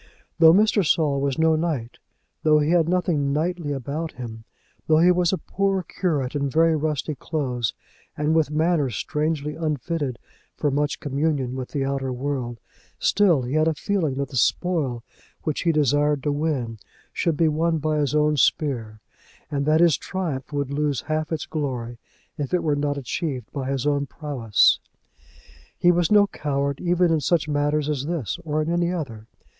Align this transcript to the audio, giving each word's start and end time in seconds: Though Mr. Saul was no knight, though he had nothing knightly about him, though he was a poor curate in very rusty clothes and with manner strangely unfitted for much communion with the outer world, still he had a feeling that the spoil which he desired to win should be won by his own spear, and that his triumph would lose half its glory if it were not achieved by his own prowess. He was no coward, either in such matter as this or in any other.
Though 0.39 0.51
Mr. 0.51 0.83
Saul 0.83 1.21
was 1.21 1.37
no 1.37 1.55
knight, 1.55 1.99
though 2.41 2.57
he 2.57 2.71
had 2.71 2.89
nothing 2.89 3.31
knightly 3.31 3.71
about 3.71 4.13
him, 4.13 4.45
though 4.87 4.97
he 4.97 5.11
was 5.11 5.31
a 5.31 5.37
poor 5.37 5.83
curate 5.83 6.35
in 6.35 6.49
very 6.49 6.75
rusty 6.75 7.13
clothes 7.13 7.75
and 8.17 8.33
with 8.33 8.49
manner 8.49 8.89
strangely 8.89 9.53
unfitted 9.53 10.17
for 10.57 10.71
much 10.71 10.99
communion 10.99 11.55
with 11.55 11.69
the 11.69 11.85
outer 11.85 12.11
world, 12.11 12.59
still 12.97 13.43
he 13.43 13.53
had 13.53 13.67
a 13.67 13.75
feeling 13.75 14.15
that 14.15 14.29
the 14.29 14.37
spoil 14.37 15.03
which 15.43 15.61
he 15.61 15.71
desired 15.71 16.23
to 16.23 16.31
win 16.31 16.79
should 17.13 17.37
be 17.37 17.47
won 17.47 17.77
by 17.77 17.99
his 17.99 18.15
own 18.15 18.37
spear, 18.37 19.01
and 19.51 19.67
that 19.67 19.81
his 19.81 19.97
triumph 19.97 20.51
would 20.51 20.71
lose 20.71 21.01
half 21.01 21.31
its 21.31 21.45
glory 21.45 21.99
if 22.39 22.55
it 22.55 22.63
were 22.63 22.75
not 22.75 22.97
achieved 22.97 23.51
by 23.53 23.69
his 23.69 23.85
own 23.85 24.07
prowess. 24.07 24.79
He 25.77 25.91
was 25.91 26.11
no 26.11 26.25
coward, 26.25 26.81
either 26.81 27.05
in 27.05 27.19
such 27.21 27.47
matter 27.47 27.77
as 27.77 28.07
this 28.07 28.39
or 28.43 28.63
in 28.63 28.71
any 28.71 28.91
other. 28.91 29.27